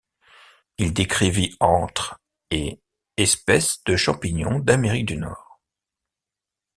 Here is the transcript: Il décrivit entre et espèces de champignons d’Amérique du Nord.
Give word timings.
Il 0.79 0.93
décrivit 0.95 1.55
entre 1.59 2.19
et 2.49 2.81
espèces 3.17 3.83
de 3.83 3.95
champignons 3.95 4.57
d’Amérique 4.57 5.05
du 5.05 5.17
Nord. 5.17 5.61